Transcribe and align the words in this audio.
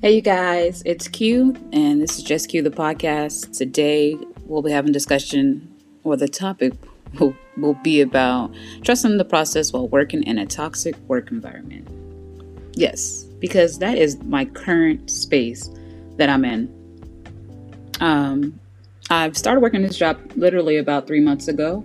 Hey, 0.00 0.14
you 0.14 0.20
guys, 0.20 0.80
it's 0.86 1.08
Q, 1.08 1.56
and 1.72 2.00
this 2.00 2.18
is 2.18 2.22
Just 2.22 2.50
Q 2.50 2.62
the 2.62 2.70
podcast. 2.70 3.58
Today, 3.58 4.16
we'll 4.44 4.62
be 4.62 4.70
having 4.70 4.92
discussion, 4.92 5.74
or 6.04 6.16
the 6.16 6.28
topic 6.28 6.72
will, 7.18 7.34
will 7.56 7.74
be 7.74 8.00
about 8.00 8.54
trusting 8.84 9.18
the 9.18 9.24
process 9.24 9.72
while 9.72 9.88
working 9.88 10.22
in 10.22 10.38
a 10.38 10.46
toxic 10.46 10.94
work 11.08 11.32
environment. 11.32 11.88
Yes, 12.74 13.24
because 13.40 13.80
that 13.80 13.98
is 13.98 14.22
my 14.22 14.44
current 14.44 15.10
space 15.10 15.68
that 16.16 16.28
I'm 16.28 16.44
in. 16.44 16.72
Um, 17.98 18.60
I've 19.10 19.36
started 19.36 19.62
working 19.62 19.82
this 19.82 19.98
job 19.98 20.20
literally 20.36 20.76
about 20.76 21.08
three 21.08 21.18
months 21.18 21.48
ago. 21.48 21.84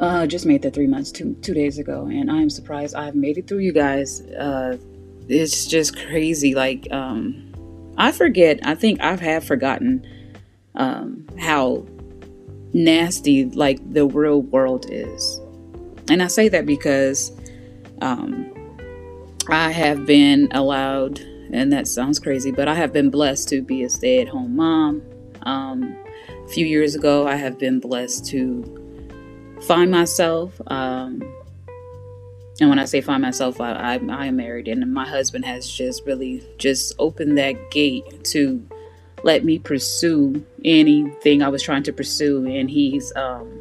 Uh, 0.00 0.26
just 0.26 0.44
made 0.44 0.62
the 0.62 0.72
three 0.72 0.88
months 0.88 1.12
two 1.12 1.36
two 1.40 1.54
days 1.54 1.78
ago, 1.78 2.06
and 2.06 2.32
I 2.32 2.38
am 2.42 2.50
surprised 2.50 2.96
I've 2.96 3.14
made 3.14 3.38
it 3.38 3.46
through. 3.46 3.58
You 3.58 3.72
guys, 3.72 4.22
uh, 4.32 4.76
it's 5.30 5.66
just 5.66 5.96
crazy. 5.96 6.54
Like, 6.54 6.90
um, 6.92 7.52
I 7.96 8.12
forget, 8.12 8.60
I 8.64 8.74
think 8.74 9.00
I 9.00 9.14
have 9.16 9.44
forgotten 9.44 10.06
um, 10.74 11.26
how 11.38 11.86
nasty 12.72 13.46
like 13.46 13.78
the 13.92 14.06
real 14.06 14.42
world 14.42 14.86
is. 14.90 15.40
And 16.08 16.22
I 16.22 16.26
say 16.26 16.48
that 16.48 16.66
because 16.66 17.32
um, 18.02 18.52
I 19.48 19.70
have 19.70 20.06
been 20.06 20.48
allowed, 20.52 21.20
and 21.52 21.72
that 21.72 21.86
sounds 21.86 22.18
crazy, 22.18 22.50
but 22.50 22.68
I 22.68 22.74
have 22.74 22.92
been 22.92 23.10
blessed 23.10 23.48
to 23.50 23.62
be 23.62 23.84
a 23.84 23.90
stay 23.90 24.20
at 24.20 24.28
home 24.28 24.56
mom. 24.56 25.02
Um, 25.42 25.96
a 26.28 26.48
few 26.48 26.66
years 26.66 26.94
ago, 26.94 27.26
I 27.26 27.36
have 27.36 27.58
been 27.58 27.78
blessed 27.78 28.26
to 28.26 29.58
find 29.62 29.90
myself. 29.90 30.60
Um, 30.66 31.22
and 32.60 32.68
when 32.68 32.78
I 32.78 32.84
say 32.84 33.00
find 33.00 33.22
myself, 33.22 33.60
I, 33.60 33.72
I, 33.72 34.00
I 34.10 34.26
am 34.26 34.36
married, 34.36 34.68
and 34.68 34.92
my 34.92 35.08
husband 35.08 35.44
has 35.46 35.68
just 35.68 36.04
really 36.04 36.42
just 36.58 36.94
opened 36.98 37.38
that 37.38 37.70
gate 37.70 38.24
to 38.24 38.62
let 39.22 39.44
me 39.44 39.58
pursue 39.58 40.44
anything 40.64 41.42
I 41.42 41.48
was 41.48 41.62
trying 41.62 41.82
to 41.84 41.92
pursue, 41.92 42.46
and 42.46 42.70
he's 42.70 43.14
um 43.16 43.60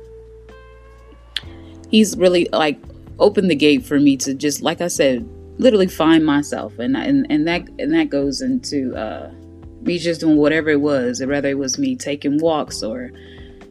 he's 1.90 2.18
really 2.18 2.48
like 2.52 2.78
opened 3.20 3.50
the 3.50 3.56
gate 3.56 3.86
for 3.86 4.00
me 4.00 4.18
to 4.18 4.34
just 4.34 4.62
like 4.62 4.82
I 4.82 4.88
said, 4.88 5.28
literally 5.58 5.88
find 5.88 6.26
myself, 6.26 6.78
and 6.80 6.98
and 6.98 7.26
and 7.30 7.48
that 7.48 7.68
and 7.80 7.94
that 7.94 8.10
goes 8.10 8.42
into 8.42 8.96
uh 8.96 9.32
me 9.82 9.98
just 9.98 10.20
doing 10.20 10.38
whatever 10.38 10.70
it 10.70 10.82
was, 10.82 11.24
whether 11.26 11.50
it 11.50 11.58
was 11.58 11.78
me 11.78 11.96
taking 11.96 12.38
walks 12.40 12.84
or 12.84 13.12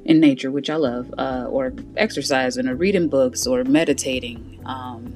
in 0.06 0.20
nature, 0.20 0.50
which 0.50 0.70
I 0.70 0.76
love, 0.76 1.12
uh, 1.18 1.46
or 1.50 1.74
exercising, 1.96 2.66
or 2.66 2.74
reading 2.74 3.08
books, 3.08 3.46
or 3.46 3.62
meditating, 3.64 4.58
um, 4.64 5.14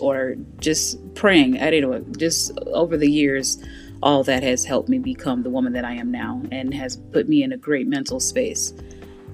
or 0.00 0.36
just 0.58 1.14
praying. 1.14 1.60
I 1.60 1.70
don't 1.70 1.90
know. 1.90 2.04
Just 2.16 2.58
over 2.66 2.96
the 2.96 3.10
years, 3.10 3.62
all 4.02 4.24
that 4.24 4.42
has 4.42 4.64
helped 4.64 4.88
me 4.88 4.98
become 4.98 5.42
the 5.42 5.50
woman 5.50 5.72
that 5.74 5.84
I 5.84 5.94
am 5.94 6.10
now, 6.10 6.42
and 6.50 6.72
has 6.74 6.96
put 6.96 7.28
me 7.28 7.42
in 7.42 7.52
a 7.52 7.56
great 7.56 7.86
mental 7.86 8.20
space. 8.20 8.72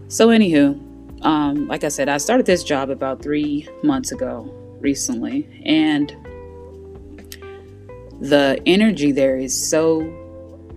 So, 0.08 0.28
anywho, 0.28 0.81
um, 1.25 1.69
like 1.69 1.84
I 1.84 1.89
said, 1.89 2.08
I 2.08 2.19
started 2.19 2.47
this 2.47 2.64
job 2.64 2.91
about 2.91 3.23
three 3.23 3.69
months 3.83 4.12
ago, 4.12 4.53
recently, 4.81 5.48
and 5.64 6.14
the 8.20 8.61
energy 8.67 9.12
there 9.12 9.36
is 9.36 9.69
so 9.69 10.01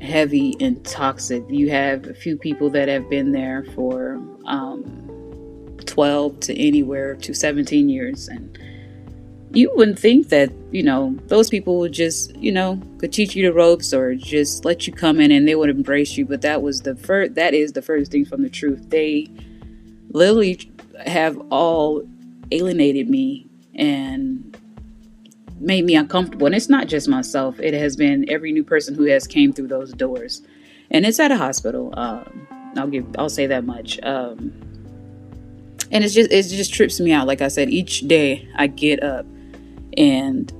heavy 0.01 0.55
and 0.59 0.83
toxic. 0.85 1.43
You 1.49 1.69
have 1.69 2.07
a 2.07 2.13
few 2.13 2.37
people 2.37 2.69
that 2.71 2.87
have 2.87 3.09
been 3.09 3.31
there 3.31 3.65
for 3.75 4.21
um, 4.45 5.77
12 5.85 6.39
to 6.41 6.57
anywhere 6.57 7.15
to 7.15 7.33
17 7.33 7.89
years. 7.89 8.27
And 8.27 8.57
you 9.51 9.71
wouldn't 9.75 9.97
think 9.97 10.29
that, 10.29 10.51
you 10.71 10.83
know, 10.83 11.17
those 11.27 11.49
people 11.49 11.79
would 11.79 11.91
just, 11.91 12.35
you 12.35 12.51
know, 12.51 12.81
could 12.99 13.11
teach 13.11 13.35
you 13.35 13.43
the 13.43 13.53
ropes 13.53 13.93
or 13.93 14.13
just 14.13 14.63
let 14.63 14.85
you 14.85 14.93
come 14.93 15.19
in 15.19 15.31
and 15.31 15.47
they 15.47 15.55
would 15.55 15.69
embrace 15.69 16.17
you. 16.17 16.25
But 16.25 16.41
that 16.41 16.61
was 16.61 16.81
the 16.81 16.95
first, 16.95 17.35
that 17.35 17.53
is 17.53 17.73
the 17.73 17.81
first 17.81 18.11
thing 18.11 18.25
from 18.25 18.43
the 18.43 18.49
truth. 18.49 18.89
They 18.89 19.27
literally 20.11 20.71
have 21.05 21.41
all 21.49 22.03
alienated 22.51 23.09
me 23.09 23.47
and 23.73 24.55
made 25.59 25.83
me 25.83 25.95
uncomfortable. 25.95 26.45
And 26.45 26.55
it's 26.55 26.69
not 26.69 26.87
just 26.87 27.07
myself. 27.07 27.59
It 27.59 27.73
has 27.73 27.95
been 27.95 28.29
every 28.29 28.51
new 28.51 28.63
person 28.63 28.93
who 28.93 29.05
has 29.05 29.25
came 29.25 29.51
through 29.51 29.67
those 29.67 29.93
doors. 29.93 30.43
And 30.91 31.05
it's 31.05 31.19
at 31.19 31.31
a 31.31 31.37
hospital. 31.37 31.93
Um, 31.97 32.47
i'll 32.77 32.87
give 32.87 33.05
i'll 33.17 33.29
say 33.29 33.47
that 33.47 33.63
much. 33.63 33.99
Um, 34.03 34.53
and 35.91 36.03
it's 36.03 36.13
just 36.13 36.31
it 36.31 36.43
just 36.43 36.71
trips 36.71 36.99
me 36.99 37.11
out. 37.11 37.25
Like 37.25 37.41
i 37.41 37.47
said 37.47 37.69
each 37.69 38.07
day 38.07 38.47
i 38.55 38.67
get 38.67 39.01
up 39.03 39.25
and 39.97 40.53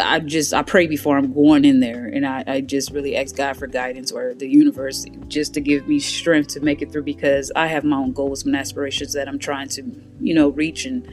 i 0.00 0.18
just 0.18 0.52
i 0.52 0.62
pray 0.62 0.86
before 0.86 1.16
i'm 1.16 1.32
going 1.32 1.64
in 1.64 1.80
there. 1.80 2.06
And 2.06 2.26
i, 2.26 2.44
I 2.46 2.60
just 2.60 2.90
really 2.90 3.16
ask 3.16 3.36
god 3.36 3.56
for 3.56 3.66
guidance 3.66 4.12
or 4.12 4.34
the 4.34 4.48
universe 4.48 5.06
just 5.28 5.54
to 5.54 5.60
give 5.60 5.86
me 5.88 6.00
strength 6.00 6.48
to 6.54 6.60
make 6.60 6.82
it 6.82 6.92
through 6.92 7.04
because 7.04 7.52
i 7.56 7.66
have 7.66 7.84
my 7.84 7.96
own 7.96 8.12
goals 8.12 8.44
and 8.44 8.56
aspirations 8.56 9.12
that 9.12 9.28
i'm 9.28 9.38
trying 9.38 9.68
to 9.68 9.82
you 10.20 10.34
know 10.34 10.48
reach 10.48 10.84
and 10.84 11.08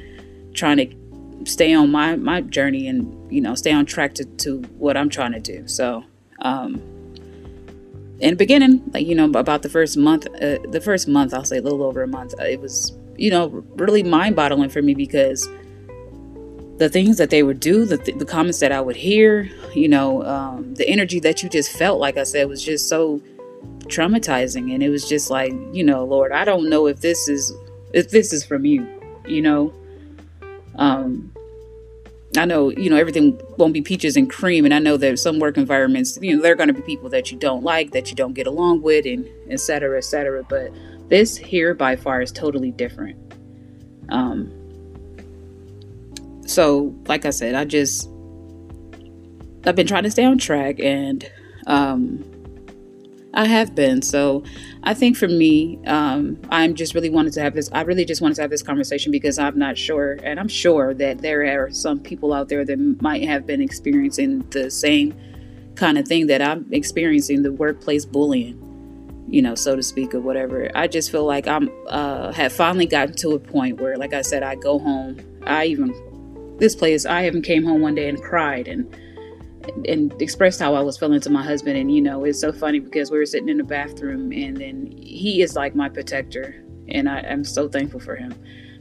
trying 0.53 0.77
to 0.77 1.01
stay 1.45 1.73
on 1.73 1.91
my 1.91 2.15
my 2.15 2.41
journey 2.41 2.87
and 2.87 3.31
you 3.31 3.41
know 3.41 3.55
stay 3.55 3.71
on 3.71 3.85
track 3.85 4.13
to, 4.15 4.25
to 4.25 4.59
what 4.77 4.97
i'm 4.97 5.09
trying 5.09 5.31
to 5.31 5.39
do. 5.39 5.67
So 5.67 6.03
um 6.39 6.75
in 8.19 8.31
the 8.31 8.35
beginning 8.35 8.81
like 8.93 9.05
you 9.05 9.15
know 9.15 9.25
about 9.25 9.63
the 9.63 9.69
first 9.69 9.97
month 9.97 10.27
uh, 10.27 10.59
the 10.69 10.81
first 10.83 11.07
month 11.07 11.33
i'll 11.33 11.43
say 11.43 11.57
a 11.57 11.61
little 11.61 11.83
over 11.83 12.03
a 12.03 12.07
month 12.07 12.33
it 12.39 12.61
was 12.61 12.95
you 13.17 13.31
know 13.31 13.47
really 13.75 14.03
mind-boggling 14.03 14.69
for 14.69 14.81
me 14.81 14.93
because 14.93 15.49
the 16.81 16.89
things 16.89 17.17
that 17.17 17.29
they 17.29 17.43
would 17.43 17.59
do 17.59 17.85
the, 17.85 17.97
the 18.13 18.25
comments 18.25 18.59
that 18.59 18.71
i 18.71 18.81
would 18.81 18.95
hear 18.95 19.47
you 19.75 19.87
know 19.87 20.23
um, 20.23 20.73
the 20.73 20.87
energy 20.89 21.19
that 21.19 21.43
you 21.43 21.47
just 21.47 21.71
felt 21.71 21.99
like 21.99 22.17
i 22.17 22.23
said 22.23 22.49
was 22.49 22.63
just 22.63 22.89
so 22.89 23.21
traumatizing 23.83 24.73
and 24.73 24.81
it 24.81 24.89
was 24.89 25.07
just 25.07 25.29
like 25.29 25.53
you 25.71 25.83
know 25.83 26.03
lord 26.03 26.31
i 26.31 26.43
don't 26.43 26.67
know 26.67 26.87
if 26.87 27.01
this 27.01 27.27
is 27.27 27.53
if 27.93 28.09
this 28.09 28.33
is 28.33 28.43
from 28.43 28.65
you 28.65 28.87
you 29.27 29.43
know 29.43 29.71
um, 30.75 31.31
I 32.37 32.45
know, 32.45 32.69
you 32.69 32.89
know, 32.89 32.95
everything 32.95 33.39
won't 33.57 33.73
be 33.73 33.81
peaches 33.81 34.15
and 34.15 34.29
cream. 34.29 34.63
And 34.63 34.73
I 34.73 34.79
know 34.79 34.95
that 34.95 35.19
some 35.19 35.37
work 35.37 35.57
environments, 35.57 36.17
you 36.21 36.33
know, 36.33 36.41
there 36.41 36.53
are 36.53 36.55
going 36.55 36.69
to 36.69 36.73
be 36.73 36.81
people 36.81 37.09
that 37.09 37.29
you 37.29 37.37
don't 37.37 37.61
like, 37.61 37.91
that 37.91 38.09
you 38.09 38.15
don't 38.15 38.31
get 38.33 38.47
along 38.47 38.83
with, 38.83 39.05
and 39.05 39.27
et 39.49 39.59
cetera, 39.59 39.97
et 39.97 40.05
cetera. 40.05 40.41
But 40.47 40.71
this 41.09 41.35
here 41.35 41.73
by 41.73 41.97
far 41.97 42.21
is 42.21 42.31
totally 42.31 42.71
different. 42.71 43.17
Um, 44.07 44.60
so, 46.51 46.95
like 47.07 47.25
I 47.25 47.29
said, 47.29 47.55
I 47.55 47.65
just, 47.65 48.09
I've 49.65 49.75
been 49.75 49.87
trying 49.87 50.03
to 50.03 50.11
stay 50.11 50.25
on 50.25 50.37
track 50.37 50.79
and, 50.79 51.29
um, 51.67 52.23
I 53.33 53.45
have 53.45 53.75
been. 53.75 54.01
So 54.01 54.43
I 54.83 54.93
think 54.93 55.15
for 55.15 55.27
me, 55.27 55.79
um, 55.85 56.39
I'm 56.49 56.75
just 56.75 56.93
really 56.93 57.09
wanted 57.09 57.33
to 57.33 57.41
have 57.41 57.53
this. 57.53 57.69
I 57.71 57.81
really 57.81 58.05
just 58.05 58.21
wanted 58.21 58.35
to 58.35 58.41
have 58.41 58.49
this 58.49 58.63
conversation 58.63 59.11
because 59.11 59.39
I'm 59.39 59.57
not 59.57 59.77
sure, 59.77 60.17
and 60.23 60.39
I'm 60.39 60.47
sure 60.47 60.93
that 60.95 61.19
there 61.19 61.63
are 61.63 61.71
some 61.71 61.99
people 61.99 62.33
out 62.33 62.49
there 62.49 62.65
that 62.65 63.01
might 63.01 63.23
have 63.23 63.45
been 63.45 63.61
experiencing 63.61 64.39
the 64.49 64.69
same 64.69 65.15
kind 65.75 65.97
of 65.97 66.07
thing 66.07 66.27
that 66.27 66.41
I'm 66.41 66.65
experiencing 66.71 67.43
the 67.43 67.53
workplace 67.53 68.05
bullying, 68.05 68.57
you 69.29 69.41
know, 69.41 69.55
so 69.55 69.75
to 69.75 69.83
speak, 69.83 70.13
or 70.13 70.19
whatever. 70.19 70.69
I 70.75 70.87
just 70.87 71.11
feel 71.11 71.25
like 71.25 71.47
I'm 71.47 71.71
uh, 71.87 72.33
have 72.33 72.51
finally 72.51 72.85
gotten 72.85 73.15
to 73.17 73.31
a 73.31 73.39
point 73.39 73.79
where, 73.79 73.97
like 73.97 74.13
I 74.13 74.21
said, 74.23 74.43
I 74.43 74.55
go 74.55 74.77
home. 74.77 75.19
I 75.43 75.65
even 75.65 75.93
this 76.61 76.75
place. 76.75 77.05
I 77.05 77.25
even 77.25 77.41
came 77.41 77.65
home 77.65 77.81
one 77.81 77.95
day 77.95 78.07
and 78.07 78.21
cried 78.21 78.69
and 78.69 78.95
and 79.87 80.19
expressed 80.21 80.59
how 80.59 80.73
I 80.73 80.81
was 80.81 80.97
feeling 80.97 81.19
to 81.21 81.29
my 81.29 81.43
husband. 81.43 81.77
And 81.77 81.93
you 81.93 82.01
know, 82.01 82.23
it's 82.23 82.39
so 82.39 82.53
funny 82.53 82.79
because 82.79 83.11
we 83.11 83.17
were 83.17 83.25
sitting 83.25 83.49
in 83.49 83.57
the 83.57 83.63
bathroom, 83.63 84.31
and 84.31 84.57
then 84.57 84.93
he 84.97 85.41
is 85.41 85.55
like 85.55 85.75
my 85.75 85.89
protector, 85.89 86.63
and 86.87 87.09
I, 87.09 87.19
am 87.21 87.43
so 87.43 87.67
thankful 87.67 87.99
for 87.99 88.15
him. 88.15 88.33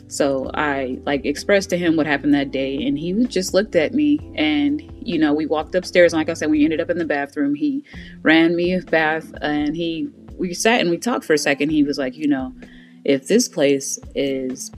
So 0.09 0.51
I 0.55 0.99
like 1.05 1.25
expressed 1.25 1.71
to 1.71 1.79
him 1.79 1.97
what 1.97 2.07
happened 2.07 2.35
that 2.35 2.51
day, 2.51 2.77
and 2.87 2.99
he 2.99 3.13
just 3.27 3.55
looked 3.55 3.75
at 3.75 3.95
me, 3.95 4.19
and 4.37 4.83
you 5.03 5.19
know, 5.19 5.33
we 5.33 5.47
walked 5.47 5.75
upstairs. 5.75 6.13
And 6.13 6.21
like 6.21 6.29
I 6.29 6.35
said, 6.35 6.51
we 6.51 6.65
ended 6.65 6.81
up 6.81 6.91
in 6.91 6.99
the 6.99 7.05
bathroom. 7.05 7.55
He 7.55 7.85
ran 8.23 8.55
me 8.55 8.75
a 8.75 8.83
bath, 8.83 9.33
and 9.41 9.75
he 9.75 10.09
we 10.37 10.55
sat 10.55 10.81
and 10.81 10.91
we 10.91 10.99
talked 10.99 11.25
for 11.25 11.35
a 11.35 11.39
second. 11.39 11.71
He 11.71 11.83
was 11.83 11.99
like, 11.99 12.17
you 12.17 12.29
know, 12.29 12.55
if 13.05 13.27
this 13.27 13.49
place 13.49 13.99
is 14.15 14.71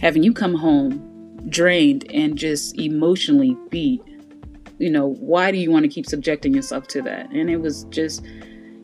having 0.00 0.22
you 0.22 0.32
come 0.32 0.54
home 0.54 1.13
drained 1.48 2.10
and 2.12 2.36
just 2.36 2.78
emotionally 2.78 3.56
beat 3.70 4.02
you 4.78 4.90
know, 4.90 5.14
why 5.14 5.50
do 5.50 5.58
you 5.58 5.70
want 5.70 5.84
to 5.84 5.88
keep 5.88 6.06
subjecting 6.06 6.54
yourself 6.54 6.88
to 6.88 7.02
that? 7.02 7.30
And 7.30 7.48
it 7.48 7.58
was 7.58 7.84
just, 7.84 8.24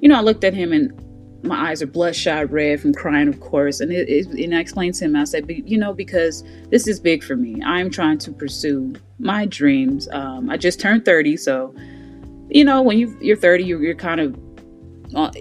you 0.01 0.09
know, 0.09 0.17
I 0.17 0.21
looked 0.21 0.45
at 0.45 0.55
him 0.55 0.73
and 0.73 0.93
my 1.43 1.71
eyes 1.71 1.83
are 1.83 1.87
bloodshot 1.87 2.51
red 2.51 2.81
from 2.81 2.95
crying, 2.95 3.29
of 3.29 3.41
course. 3.41 3.81
And 3.81 3.93
it, 3.93 4.09
it, 4.09 4.27
and 4.27 4.55
I 4.55 4.61
explained 4.61 4.95
to 4.97 5.07
him, 5.07 5.17
I 5.17 5.25
said, 5.25 5.47
you 5.49 5.79
know, 5.79 5.93
because 5.93 6.45
this 6.71 6.87
is 6.87 7.01
big 7.01 7.25
for 7.25 7.35
me. 7.37 7.61
I'm 7.65 7.91
trying 7.91 8.19
to 8.19 8.33
pursue 8.33 8.95
my 9.19 9.47
dreams. 9.47 10.09
Um, 10.13 10.51
I 10.51 10.57
just 10.57 10.81
turned 10.81 11.05
30, 11.05 11.37
so 11.37 11.75
you 12.53 12.65
know, 12.65 12.83
when 12.83 12.99
you 12.99 13.17
you're 13.21 13.37
30, 13.37 13.63
you're, 13.63 13.81
you're 13.81 13.95
kind 13.95 14.21
of 14.21 14.35
on, 15.15 15.33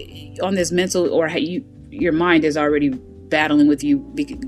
on, 0.42 0.54
this 0.54 0.70
mental 0.70 1.12
or 1.12 1.28
you 1.28 1.64
your 1.90 2.12
mind 2.12 2.44
is 2.44 2.56
already 2.56 2.90
battling 2.90 3.66
with 3.66 3.82
you, 3.82 4.04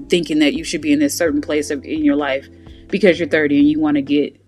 thinking 0.08 0.38
that 0.38 0.54
you 0.54 0.62
should 0.62 0.80
be 0.80 0.92
in 0.92 1.00
this 1.00 1.16
certain 1.16 1.40
place 1.40 1.70
of, 1.70 1.84
in 1.84 2.04
your 2.04 2.14
life 2.14 2.48
because 2.92 3.18
you're 3.18 3.28
30 3.28 3.58
and 3.58 3.68
you 3.68 3.80
want 3.80 3.96
to 3.96 4.02
get 4.02 4.38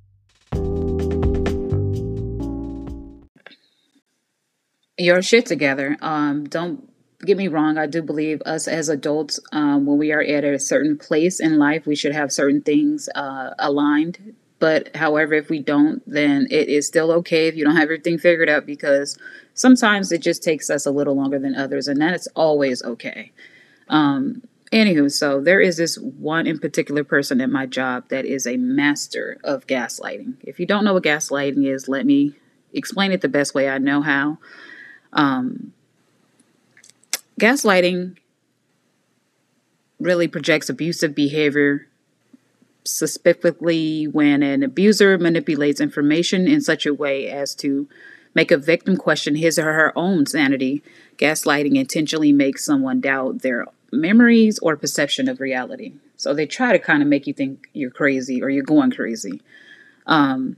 your 4.96 5.22
shit 5.22 5.46
together. 5.46 5.96
Um, 6.00 6.44
don't 6.44 6.88
get 7.24 7.36
me 7.36 7.48
wrong. 7.48 7.78
I 7.78 7.86
do 7.86 8.02
believe 8.02 8.42
us 8.46 8.68
as 8.68 8.88
adults, 8.88 9.40
um, 9.50 9.86
when 9.86 9.98
we 9.98 10.12
are 10.12 10.22
at 10.22 10.44
a 10.44 10.58
certain 10.58 10.96
place 10.96 11.40
in 11.40 11.58
life, 11.58 11.86
we 11.86 11.96
should 11.96 12.14
have 12.14 12.30
certain 12.30 12.60
things 12.60 13.08
uh, 13.14 13.54
aligned. 13.58 14.34
But 14.60 14.94
however, 14.94 15.34
if 15.34 15.48
we 15.48 15.58
don't, 15.58 16.02
then 16.06 16.46
it 16.50 16.68
is 16.68 16.86
still 16.86 17.10
okay 17.12 17.48
if 17.48 17.56
you 17.56 17.64
don't 17.64 17.76
have 17.76 17.84
everything 17.84 18.18
figured 18.18 18.48
out 18.48 18.66
because 18.66 19.18
sometimes 19.54 20.12
it 20.12 20.22
just 20.22 20.42
takes 20.42 20.70
us 20.70 20.86
a 20.86 20.90
little 20.90 21.16
longer 21.16 21.38
than 21.38 21.54
others, 21.54 21.88
and 21.88 22.00
that 22.00 22.14
is 22.14 22.28
always 22.34 22.82
okay. 22.82 23.32
Um, 23.88 24.42
anywho, 24.74 25.10
so 25.10 25.40
there 25.40 25.60
is 25.60 25.76
this 25.76 25.96
one 25.96 26.46
in 26.46 26.58
particular 26.58 27.04
person 27.04 27.40
at 27.40 27.48
my 27.48 27.64
job 27.64 28.08
that 28.08 28.24
is 28.24 28.46
a 28.46 28.56
master 28.56 29.38
of 29.44 29.66
gaslighting. 29.66 30.34
If 30.42 30.58
you 30.58 30.66
don't 30.66 30.84
know 30.84 30.94
what 30.94 31.04
gaslighting 31.04 31.66
is, 31.66 31.88
let 31.88 32.04
me 32.04 32.34
explain 32.72 33.12
it 33.12 33.20
the 33.20 33.28
best 33.28 33.54
way 33.54 33.68
I 33.68 33.78
know 33.78 34.02
how. 34.02 34.38
Um, 35.12 35.72
gaslighting 37.40 38.16
really 40.00 40.26
projects 40.26 40.68
abusive 40.68 41.14
behavior, 41.14 41.86
specifically 42.84 44.04
when 44.04 44.42
an 44.42 44.62
abuser 44.62 45.16
manipulates 45.16 45.80
information 45.80 46.46
in 46.46 46.60
such 46.60 46.84
a 46.84 46.92
way 46.92 47.30
as 47.30 47.54
to 47.54 47.88
make 48.34 48.50
a 48.50 48.58
victim 48.58 48.96
question 48.96 49.36
his 49.36 49.58
or 49.58 49.72
her 49.72 49.92
own 49.96 50.26
sanity. 50.26 50.82
Gaslighting 51.16 51.76
intentionally 51.76 52.32
makes 52.32 52.64
someone 52.64 53.00
doubt 53.00 53.42
their 53.42 53.66
memories 53.94 54.58
or 54.60 54.76
perception 54.76 55.28
of 55.28 55.40
reality. 55.40 55.94
So 56.16 56.34
they 56.34 56.46
try 56.46 56.72
to 56.72 56.78
kind 56.78 57.02
of 57.02 57.08
make 57.08 57.26
you 57.26 57.32
think 57.32 57.68
you're 57.72 57.90
crazy 57.90 58.42
or 58.42 58.50
you're 58.50 58.64
going 58.64 58.90
crazy. 58.90 59.40
Um, 60.06 60.56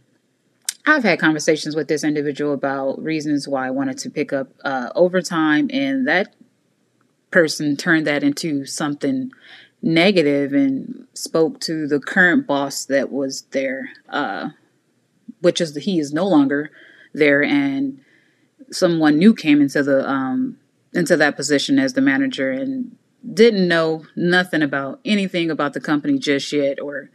I've 0.87 1.03
had 1.03 1.19
conversations 1.19 1.75
with 1.75 1.89
this 1.89 2.05
individual 2.05 2.53
about 2.53 3.03
reasons 3.03 3.49
why 3.49 3.67
I 3.67 3.71
wanted 3.71 3.99
to 3.99 4.11
pick 4.11 4.33
up 4.33 4.49
uh, 4.65 4.91
overtime, 4.95 5.69
and 5.73 6.07
that 6.07 6.35
person 7.33 7.77
turned 7.77 8.07
that 8.07 8.23
into 8.23 8.65
something 8.65 9.33
negative 9.83 10.53
and 10.53 11.07
spoke 11.13 11.61
to 11.61 11.89
the 11.89 11.99
current 11.99 12.47
boss 12.47 12.85
that 12.85 13.11
was 13.11 13.43
there, 13.51 13.91
uh, 14.09 14.51
which 15.41 15.61
is 15.61 15.75
he 15.75 15.99
is 15.99 16.13
no 16.13 16.27
longer 16.27 16.71
there, 17.13 17.43
and 17.43 18.01
someone 18.71 19.19
new 19.19 19.35
came 19.35 19.61
into 19.61 19.83
the 19.83 20.09
um, 20.09 20.57
into 20.93 21.17
that 21.17 21.35
position 21.35 21.81
as 21.81 21.95
the 21.95 22.01
manager 22.01 22.51
and 22.53 22.97
didn't 23.33 23.69
know 23.69 24.05
nothing 24.15 24.63
about 24.63 25.01
anything 25.05 25.51
about 25.51 25.73
the 25.73 25.81
company 25.81 26.19
just 26.19 26.53
yet 26.53 26.81
or 26.81 27.11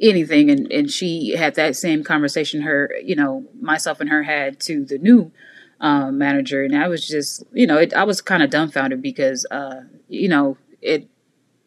anything. 0.00 0.50
And 0.50 0.70
and 0.72 0.90
she 0.90 1.36
had 1.36 1.54
that 1.54 1.76
same 1.76 2.04
conversation 2.04 2.62
her 2.62 2.90
you 3.02 3.16
know 3.16 3.44
myself 3.60 4.00
and 4.00 4.10
her 4.10 4.24
had 4.24 4.60
to 4.60 4.84
the 4.84 4.98
new 4.98 5.32
um, 5.80 6.18
manager. 6.18 6.64
And 6.64 6.76
i 6.76 6.88
was 6.88 7.06
just 7.06 7.44
you 7.52 7.66
know 7.66 7.78
it, 7.78 7.94
i 7.94 8.04
was 8.04 8.20
kind 8.20 8.42
of 8.42 8.50
dumbfounded 8.50 9.02
because 9.02 9.46
uh 9.50 9.82
you 10.08 10.28
know 10.28 10.56
it 10.80 11.08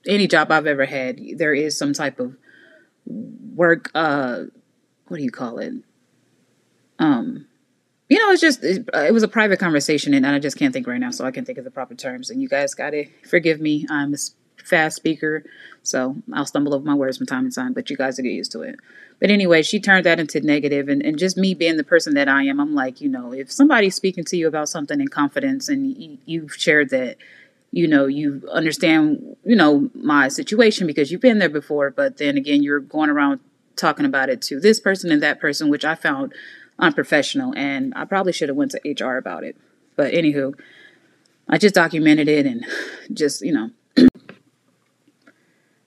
any 0.07 0.28
job 0.28 0.51
i've 0.51 0.68
ever 0.68 0.86
had 0.86 1.19
there 1.38 1.54
is 1.54 1.78
some 1.78 1.94
type 1.94 2.19
of 2.19 2.36
work 3.06 3.92
uh 3.95 4.44
what 5.07 5.18
do 5.18 5.24
you 5.24 5.31
call 5.31 5.60
it? 5.60 5.74
Um 7.00 7.48
you 8.09 8.18
know 8.18 8.31
it's 8.31 8.42
just 8.42 8.63
it, 8.63 8.88
uh, 8.94 9.00
it 9.00 9.13
was 9.13 9.24
a 9.24 9.27
private 9.27 9.59
conversation 9.59 10.13
and 10.13 10.25
i 10.25 10.39
just 10.39 10.57
can't 10.57 10.74
think 10.74 10.88
right 10.88 11.00
now 11.00 11.12
so 11.12 11.25
i 11.25 11.31
can 11.31 11.45
think 11.45 11.57
of 11.57 11.63
the 11.63 11.71
proper 11.71 11.95
terms 11.95 12.30
and 12.30 12.42
you 12.42 12.48
guys 12.48 12.74
gotta 12.74 13.06
forgive 13.24 13.59
me 13.59 13.86
i'm 13.89 14.13
a 14.13 14.18
fast 14.68 14.98
speaker, 14.98 15.44
so 15.83 16.15
I'll 16.33 16.45
stumble 16.45 16.74
over 16.74 16.86
my 16.86 16.94
words 16.94 17.18
from 17.18 17.25
time 17.25 17.50
to 17.50 17.56
time, 17.56 17.74
but 17.74 17.89
you 17.89 17.98
guys 17.98 18.18
will 18.18 18.24
get 18.24 18.33
used 18.33 18.51
to 18.51 18.62
it. 18.62 18.75
But 19.19 19.31
anyway, 19.31 19.63
she 19.63 19.80
turned 19.80 20.06
that 20.06 20.19
into 20.19 20.42
negative, 20.42 20.89
and, 20.89 21.01
and 21.01 21.18
just 21.18 21.38
me 21.38 21.54
being 21.54 21.77
the 21.77 21.83
person 21.83 22.13
that 22.15 22.27
I 22.27 22.44
am, 22.44 22.59
I'm 22.59 22.75
like, 22.75 23.01
you 23.01 23.09
know, 23.09 23.33
if 23.33 23.51
somebody's 23.51 23.95
speaking 23.95 24.24
to 24.25 24.38
you 24.38 24.48
about 24.48 24.69
something 24.69 25.00
in 25.00 25.07
confidence 25.07 25.69
and 25.69 25.88
you, 25.98 26.18
you've 26.25 26.53
shared 26.53 26.89
that, 26.89 27.18
you 27.71 27.88
know, 27.88 28.06
you 28.06 28.48
understand, 28.51 29.36
you 29.44 29.56
know, 29.56 29.89
my 29.95 30.27
situation 30.27 30.86
because 30.86 31.12
you've 31.12 31.21
been 31.21 31.39
there 31.39 31.50
before, 31.50 31.89
but 31.89 32.18
then 32.18 32.38
again, 32.38 32.62
you're 32.62 32.80
going 32.80 33.10
around 33.10 33.39
talking 33.75 34.06
about 34.06 34.30
it 34.30 34.42
to 34.42 34.60
this 34.60 34.80
person 34.80 35.12
and 35.12 35.21
that 35.24 35.39
person, 35.39 35.69
which 35.69 35.86
I 35.86 35.95
found 35.95 36.33
unprofessional, 36.79 37.53
and 37.56 37.94
I 37.95 38.06
probably 38.06 38.33
should 38.33 38.50
have 38.50 38.57
went 38.57 38.71
to 38.71 38.81
HR 39.06 39.18
about 39.18 39.44
it. 39.44 39.57
But 39.95 40.13
anywho, 40.13 40.53
I 41.50 41.57
just 41.57 41.75
documented 41.75 42.27
it 42.27 42.45
and 42.45 42.65
just, 43.13 43.41
you 43.41 43.53
know, 43.53 43.69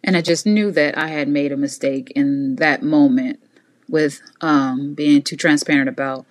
and 0.04 0.16
I 0.16 0.22
just 0.22 0.46
knew 0.46 0.70
that 0.72 0.96
I 0.98 1.08
had 1.08 1.28
made 1.28 1.52
a 1.52 1.56
mistake 1.56 2.12
in 2.16 2.56
that 2.56 2.82
moment 2.82 3.40
with 3.88 4.20
um, 4.40 4.94
being 4.94 5.22
too 5.22 5.36
transparent 5.36 5.88
about 5.88 6.24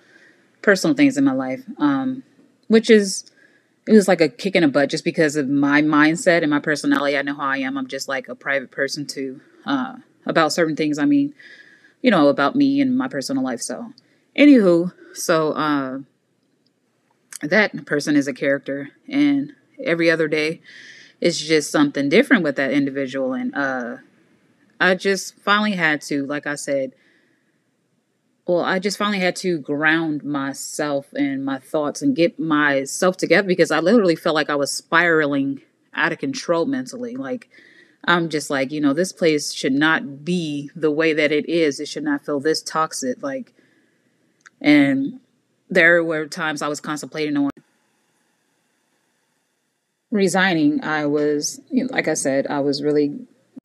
personal 0.62 0.96
things 0.96 1.16
in 1.16 1.24
my 1.24 1.32
life, 1.32 1.64
um, 1.78 2.22
which 2.68 2.90
is 2.90 3.30
it 3.86 3.92
was 3.92 4.08
like 4.08 4.20
a 4.20 4.28
kick 4.28 4.54
in 4.54 4.62
the 4.62 4.68
butt 4.68 4.90
just 4.90 5.04
because 5.04 5.36
of 5.36 5.48
my 5.48 5.82
mindset 5.82 6.42
and 6.42 6.50
my 6.50 6.60
personality. 6.60 7.16
I 7.16 7.22
know 7.22 7.34
how 7.34 7.48
I 7.48 7.58
am. 7.58 7.76
I'm 7.76 7.86
just 7.86 8.08
like 8.08 8.28
a 8.28 8.34
private 8.34 8.70
person 8.70 9.06
too 9.06 9.40
uh, 9.66 9.96
about 10.26 10.52
certain 10.52 10.76
things. 10.76 10.98
I 10.98 11.04
mean, 11.04 11.34
you 12.02 12.10
know, 12.10 12.28
about 12.28 12.56
me 12.56 12.80
and 12.80 12.96
my 12.96 13.08
personal 13.08 13.42
life. 13.42 13.60
So, 13.60 13.92
anywho, 14.36 14.92
so 15.14 15.52
uh, 15.52 15.98
that 17.42 17.86
person 17.86 18.16
is 18.16 18.28
a 18.28 18.32
character, 18.32 18.90
and 19.08 19.52
every 19.82 20.10
other 20.10 20.28
day 20.28 20.60
it's 21.20 21.38
just 21.38 21.70
something 21.70 22.08
different 22.08 22.42
with 22.42 22.56
that 22.56 22.70
individual 22.70 23.32
and 23.32 23.54
uh 23.54 23.96
i 24.78 24.94
just 24.94 25.34
finally 25.40 25.72
had 25.72 26.02
to 26.02 26.26
like 26.26 26.46
i 26.46 26.54
said 26.54 26.92
well 28.46 28.60
i 28.60 28.78
just 28.78 28.98
finally 28.98 29.20
had 29.20 29.34
to 29.34 29.56
ground 29.56 30.22
myself 30.22 31.10
and 31.14 31.42
my 31.42 31.58
thoughts 31.58 32.02
and 32.02 32.14
get 32.14 32.38
myself 32.38 33.16
together 33.16 33.48
because 33.48 33.70
i 33.70 33.80
literally 33.80 34.14
felt 34.14 34.34
like 34.34 34.50
i 34.50 34.54
was 34.54 34.70
spiraling 34.70 35.62
out 35.94 36.12
of 36.12 36.18
control 36.18 36.66
mentally. 36.66 37.16
Like 37.16 37.48
i'm 38.04 38.30
just 38.30 38.48
like 38.48 38.72
you 38.72 38.80
know 38.80 38.94
this 38.94 39.12
place 39.12 39.52
should 39.52 39.72
not 39.72 40.24
be 40.24 40.70
the 40.74 40.90
way 40.90 41.12
that 41.12 41.32
it 41.32 41.48
is. 41.48 41.80
It 41.80 41.88
should 41.88 42.04
not 42.04 42.24
feel 42.24 42.40
this 42.40 42.62
toxic. 42.62 43.22
Like 43.22 43.52
and 44.60 45.20
there 45.68 46.02
were 46.02 46.26
times 46.26 46.62
i 46.62 46.68
was 46.68 46.80
contemplating 46.80 47.36
on 47.36 47.50
resigning, 50.10 50.82
I 50.82 51.06
was, 51.06 51.60
you 51.70 51.84
know, 51.84 51.92
like 51.92 52.08
I 52.08 52.14
said, 52.14 52.46
I 52.48 52.60
was 52.60 52.82
really 52.82 53.18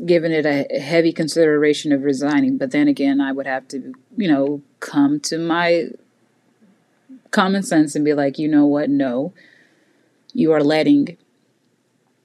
giving 0.05 0.31
it 0.31 0.45
a 0.45 0.79
heavy 0.79 1.11
consideration 1.11 1.91
of 1.91 2.03
resigning. 2.03 2.57
But 2.57 2.71
then 2.71 2.87
again, 2.87 3.19
I 3.19 3.31
would 3.31 3.47
have 3.47 3.67
to, 3.69 3.93
you 4.17 4.27
know, 4.27 4.61
come 4.79 5.19
to 5.21 5.37
my 5.37 5.89
common 7.31 7.63
sense 7.63 7.95
and 7.95 8.05
be 8.05 8.13
like, 8.13 8.37
you 8.37 8.47
know 8.47 8.65
what? 8.65 8.89
No, 8.89 9.33
you 10.33 10.51
are 10.51 10.63
letting 10.63 11.17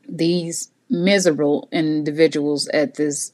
these 0.08 0.70
miserable 0.88 1.68
individuals 1.70 2.68
at 2.68 2.96
this 2.96 3.32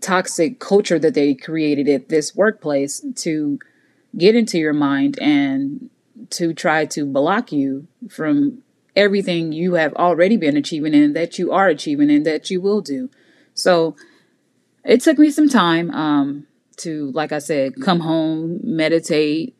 toxic 0.00 0.58
culture 0.58 0.98
that 0.98 1.12
they 1.12 1.34
created 1.34 1.86
at 1.86 2.08
this 2.08 2.34
workplace 2.34 3.04
to 3.14 3.58
get 4.16 4.34
into 4.34 4.58
your 4.58 4.72
mind 4.72 5.18
and 5.20 5.90
to 6.30 6.52
try 6.52 6.84
to 6.86 7.04
block 7.04 7.52
you 7.52 7.86
from 8.08 8.62
everything 8.96 9.52
you 9.52 9.74
have 9.74 9.94
already 9.94 10.36
been 10.36 10.56
achieving 10.56 10.94
and 10.94 11.14
that 11.16 11.38
you 11.38 11.52
are 11.52 11.68
achieving 11.68 12.10
and 12.10 12.26
that 12.26 12.50
you 12.50 12.60
will 12.60 12.80
do. 12.80 13.08
So 13.54 13.96
it 14.84 15.00
took 15.00 15.18
me 15.18 15.30
some 15.30 15.48
time 15.48 15.90
um, 15.90 16.46
to, 16.78 17.10
like 17.12 17.32
I 17.32 17.38
said, 17.38 17.80
come 17.80 18.00
home, 18.00 18.60
meditate, 18.62 19.56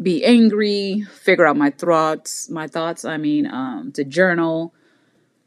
be 0.00 0.24
angry, 0.24 1.02
figure 1.22 1.46
out 1.46 1.56
my 1.56 1.70
thoughts, 1.70 2.50
my 2.50 2.66
thoughts, 2.66 3.04
I 3.04 3.16
mean, 3.16 3.46
um, 3.46 3.92
to 3.92 4.04
journal. 4.04 4.74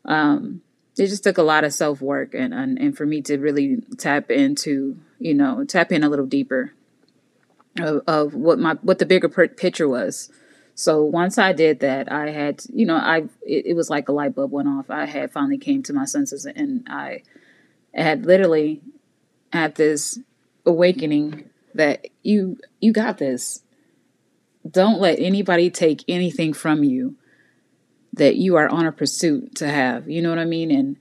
Um, 0.06 0.62
it 0.98 1.08
just 1.08 1.24
took 1.24 1.38
a 1.38 1.44
lot 1.44 1.64
of 1.64 1.74
self 1.74 2.02
work 2.02 2.34
and, 2.34 2.54
and, 2.54 2.78
and 2.80 2.98
for 2.98 3.06
me 3.06 3.22
to 3.24 3.38
really 3.38 3.78
tap 3.98 4.32
into, 4.32 4.98
you 5.20 5.34
know, 5.34 5.64
tap 5.64 5.92
in 5.92 6.04
a 6.04 6.10
little 6.10 6.26
deeper 6.26 6.74
of, 7.78 8.02
of 8.08 8.34
what 8.34 8.60
my, 8.60 8.76
what 8.82 9.00
the 9.00 9.06
bigger 9.06 9.30
picture 9.30 9.88
was. 9.88 10.30
So 10.76 11.04
once 11.04 11.38
I 11.38 11.52
did 11.52 11.82
that, 11.82 12.12
I 12.12 12.30
had, 12.30 12.64
you 12.72 12.86
know, 12.86 12.96
I 12.96 13.24
it, 13.42 13.66
it, 13.68 13.74
was 13.76 13.90
like 13.90 14.08
a 14.08 14.14
light 14.14 14.34
bulb 14.34 14.52
went 14.52 14.70
off. 14.70 14.90
I 14.90 15.06
had 15.06 15.32
finally 15.32 15.58
came 15.58 15.84
to 15.84 15.94
my 15.94 16.06
senses, 16.06 16.46
and 16.46 16.88
I 16.90 17.24
had 17.94 18.26
literally 18.26 18.82
had 19.52 19.76
this 19.76 20.20
awakening 20.66 21.50
that 21.74 22.08
you 22.24 22.58
you 22.80 22.94
got 22.94 23.18
this. 23.18 23.62
Don't 24.70 25.02
let 25.02 25.20
anybody 25.20 25.70
take 25.70 26.06
anything 26.08 26.54
from 26.54 26.86
you 26.86 27.18
that 28.14 28.36
you 28.36 28.56
are 28.56 28.70
on 28.70 28.86
a 28.86 28.92
pursuit 28.92 29.56
to 29.56 29.68
have. 29.68 30.10
You 30.10 30.22
know 30.22 30.30
what 30.30 30.40
I 30.40 30.46
mean? 30.46 30.72
And 30.72 30.98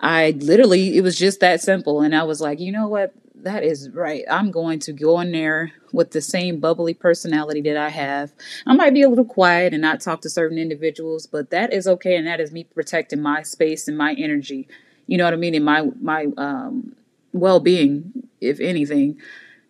I 0.00 0.30
literally, 0.30 0.96
it 0.96 1.02
was 1.02 1.16
just 1.16 1.40
that 1.40 1.60
simple. 1.60 2.00
And 2.00 2.14
I 2.14 2.22
was 2.24 2.40
like, 2.40 2.60
you 2.60 2.72
know 2.72 2.88
what? 2.88 3.14
That 3.44 3.64
is 3.64 3.90
right. 3.90 4.24
I'm 4.30 4.50
going 4.50 4.78
to 4.80 4.92
go 4.92 5.20
in 5.20 5.32
there 5.32 5.72
with 5.92 6.10
the 6.12 6.20
same 6.20 6.60
bubbly 6.60 6.94
personality 6.94 7.60
that 7.62 7.76
I 7.76 7.88
have. 7.90 8.32
I 8.66 8.74
might 8.74 8.94
be 8.94 9.02
a 9.02 9.08
little 9.08 9.24
quiet 9.24 9.72
and 9.72 9.82
not 9.82 10.00
talk 10.00 10.20
to 10.22 10.30
certain 10.30 10.58
individuals, 10.58 11.26
but 11.26 11.50
that 11.50 11.72
is 11.72 11.86
okay, 11.88 12.16
and 12.16 12.26
that 12.26 12.40
is 12.40 12.52
me 12.52 12.64
protecting 12.64 13.20
my 13.20 13.42
space 13.42 13.88
and 13.88 13.96
my 13.98 14.14
energy. 14.14 14.68
You 15.06 15.18
know 15.18 15.24
what 15.24 15.34
I 15.34 15.36
mean? 15.36 15.54
And 15.54 15.64
my 15.64 15.88
my 16.00 16.28
um, 16.36 16.94
well 17.32 17.60
being, 17.60 18.12
if 18.40 18.60
anything. 18.60 19.18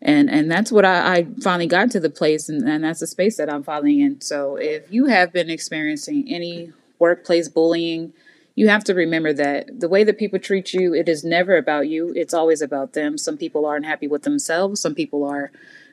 and 0.03 0.31
and 0.31 0.51
that's 0.51 0.73
what 0.73 0.85
I, 0.85 1.17
I 1.19 1.27
finally 1.43 1.67
got 1.67 1.91
to 1.93 2.01
the 2.01 2.11
place 2.11 2.49
and, 2.49 2.67
and 2.69 2.85
that's 2.85 3.01
the 3.01 3.07
space 3.07 3.37
that 3.37 3.53
i'm 3.53 3.63
finally 3.63 4.01
in 4.01 4.21
so 4.21 4.57
if 4.57 4.91
you 4.91 5.07
have 5.07 5.33
been 5.33 5.51
experiencing 5.51 6.27
any 6.29 6.73
workplace 6.99 7.49
bullying 7.49 8.13
you 8.61 8.69
have 8.69 8.85
to 8.85 8.95
remember 8.95 9.33
that 9.33 9.81
the 9.81 9.89
way 9.89 10.05
that 10.05 10.19
people 10.19 10.39
treat 10.39 10.75
you 10.75 10.93
it 10.93 11.09
is 11.09 11.25
never 11.25 11.57
about 11.57 11.89
you 11.89 12.13
it's 12.15 12.35
always 12.35 12.61
about 12.61 12.93
them. 12.93 13.17
Some 13.17 13.39
people 13.39 13.65
aren't 13.65 13.87
happy 13.87 14.07
with 14.07 14.23
themselves 14.23 14.81
some 14.81 14.95
people 14.95 15.25
are 15.25 15.51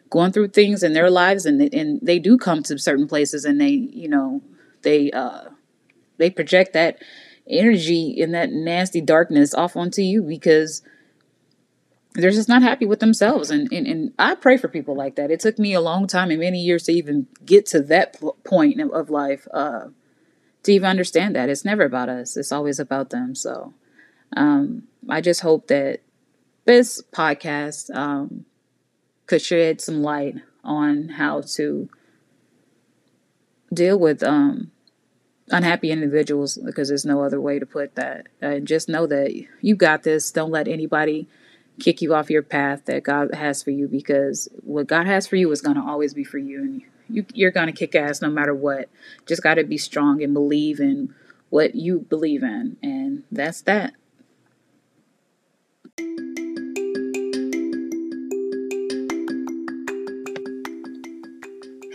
going 0.09 0.33
through 0.33 0.49
things 0.49 0.83
in 0.83 0.91
their 0.91 1.09
lives 1.09 1.45
and 1.45 1.61
and 1.73 2.01
they 2.01 2.19
do 2.19 2.37
come 2.37 2.61
to 2.63 2.77
certain 2.77 3.07
places 3.07 3.45
and 3.45 3.61
they 3.61 3.75
you 4.03 4.09
know 4.09 4.41
they 4.81 5.09
uh 5.11 5.45
they 6.17 6.29
project 6.29 6.73
that 6.73 7.01
energy 7.49 8.21
and 8.21 8.33
that 8.33 8.51
nasty 8.51 8.99
darkness 8.99 9.53
off 9.53 9.77
onto 9.77 10.01
you 10.01 10.21
because 10.21 10.81
they're 12.15 12.31
just 12.31 12.49
not 12.49 12.63
happy 12.63 12.85
with 12.85 12.99
themselves. 12.99 13.51
And, 13.51 13.71
and 13.71 13.87
and 13.87 14.13
i 14.19 14.35
pray 14.35 14.57
for 14.57 14.67
people 14.67 14.95
like 14.95 15.15
that. 15.15 15.31
It 15.31 15.39
took 15.39 15.57
me 15.59 15.73
a 15.73 15.79
long 15.81 16.07
time 16.07 16.31
and 16.31 16.39
many 16.39 16.59
years 16.59 16.83
to 16.83 16.91
even 16.91 17.27
get 17.45 17.65
to 17.67 17.81
that 17.83 18.17
point 18.43 18.81
of 18.81 19.09
life 19.09 19.47
uh 19.53 19.87
to 20.67 20.73
even 20.73 20.89
understand 20.89 21.35
that. 21.35 21.49
It's 21.49 21.65
never 21.65 21.83
about 21.83 22.09
us. 22.09 22.37
It's 22.37 22.51
always 22.51 22.79
about 22.79 23.09
them. 23.09 23.35
So 23.35 23.73
um 24.35 24.83
i 25.07 25.21
just 25.21 25.39
hope 25.39 25.67
that 25.67 26.01
this 26.65 27.01
podcast 27.13 27.89
um 27.95 28.43
could 29.25 29.41
shed 29.41 29.79
some 29.79 30.03
light 30.03 30.35
on 30.65 31.07
how 31.07 31.39
to 31.39 31.87
deal 33.73 33.97
with 33.97 34.21
um 34.21 34.69
unhappy 35.49 35.91
individuals 35.91 36.57
because 36.57 36.89
there's 36.89 37.05
no 37.05 37.23
other 37.23 37.39
way 37.39 37.57
to 37.57 37.65
put 37.65 37.95
that. 37.95 38.27
And 38.41 38.67
just 38.67 38.89
know 38.89 39.07
that 39.07 39.33
you 39.61 39.75
got 39.75 40.03
this. 40.03 40.29
Don't 40.31 40.51
let 40.51 40.67
anybody 40.67 41.27
kick 41.79 42.01
you 42.01 42.13
off 42.13 42.29
your 42.29 42.41
path 42.43 42.83
that 42.85 43.03
God 43.03 43.33
has 43.33 43.63
for 43.63 43.71
you 43.71 43.87
because 43.87 44.49
what 44.61 44.87
God 44.87 45.05
has 45.07 45.27
for 45.27 45.35
you 45.37 45.49
is 45.51 45.61
going 45.61 45.77
to 45.77 45.83
always 45.83 46.13
be 46.13 46.23
for 46.23 46.37
you 46.37 46.61
and 46.61 46.81
you 47.09 47.25
you're 47.33 47.51
going 47.51 47.67
to 47.67 47.73
kick 47.73 47.95
ass 47.95 48.21
no 48.21 48.29
matter 48.29 48.53
what. 48.53 48.89
Just 49.25 49.43
got 49.43 49.55
to 49.55 49.63
be 49.63 49.77
strong 49.77 50.21
and 50.21 50.33
believe 50.33 50.79
in 50.79 51.13
what 51.49 51.75
you 51.75 51.99
believe 51.99 52.43
in 52.43 52.77
and 52.81 53.23
that's 53.31 53.61
that. 53.61 53.93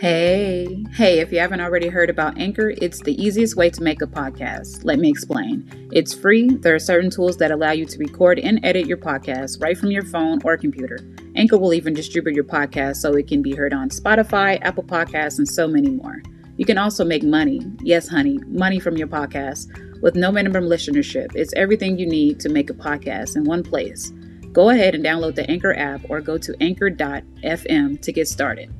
Hey, 0.03 0.83
hey, 0.91 1.19
if 1.19 1.31
you 1.31 1.39
haven't 1.39 1.61
already 1.61 1.87
heard 1.87 2.09
about 2.09 2.37
Anchor, 2.37 2.73
it's 2.81 2.99
the 2.99 3.15
easiest 3.23 3.55
way 3.55 3.69
to 3.69 3.81
make 3.81 4.01
a 4.01 4.05
podcast. 4.05 4.83
Let 4.83 4.99
me 4.99 5.09
explain. 5.09 5.89
It's 5.93 6.13
free. 6.13 6.49
There 6.49 6.75
are 6.75 6.79
certain 6.79 7.09
tools 7.09 7.37
that 7.37 7.51
allow 7.51 7.71
you 7.71 7.85
to 7.85 7.97
record 7.99 8.37
and 8.37 8.59
edit 8.65 8.85
your 8.85 8.97
podcast 8.97 9.61
right 9.61 9.77
from 9.77 9.91
your 9.91 10.03
phone 10.03 10.41
or 10.43 10.57
computer. 10.57 10.99
Anchor 11.43 11.57
will 11.57 11.73
even 11.73 11.93
distribute 11.93 12.35
your 12.35 12.45
podcast 12.45 12.95
so 12.95 13.17
it 13.17 13.27
can 13.27 13.41
be 13.41 13.53
heard 13.53 13.73
on 13.73 13.89
Spotify, 13.89 14.57
Apple 14.61 14.85
Podcasts, 14.85 15.39
and 15.39 15.45
so 15.45 15.67
many 15.67 15.89
more. 15.89 16.23
You 16.55 16.63
can 16.63 16.77
also 16.77 17.03
make 17.03 17.21
money. 17.21 17.59
Yes, 17.81 18.07
honey, 18.07 18.39
money 18.47 18.79
from 18.79 18.95
your 18.95 19.09
podcast 19.09 19.67
with 20.01 20.15
no 20.15 20.31
minimum 20.31 20.69
listenership. 20.69 21.35
It's 21.35 21.53
everything 21.55 21.99
you 21.99 22.05
need 22.05 22.39
to 22.39 22.47
make 22.47 22.69
a 22.69 22.73
podcast 22.73 23.35
in 23.35 23.43
one 23.43 23.61
place. 23.61 24.13
Go 24.53 24.69
ahead 24.69 24.95
and 24.95 25.03
download 25.03 25.35
the 25.35 25.45
Anchor 25.51 25.73
app 25.73 26.09
or 26.09 26.21
go 26.21 26.37
to 26.37 26.55
anchor.fm 26.61 28.01
to 28.01 28.13
get 28.13 28.27
started. 28.29 28.73